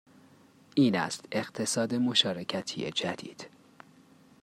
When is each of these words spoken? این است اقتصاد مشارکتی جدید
این 0.75 0.95
است 0.95 1.25
اقتصاد 1.31 1.95
مشارکتی 1.95 2.91
جدید 2.91 3.47